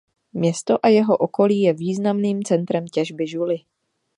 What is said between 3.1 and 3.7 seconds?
žuly.